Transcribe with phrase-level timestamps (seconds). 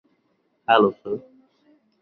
[0.67, 1.17] Hello, sir!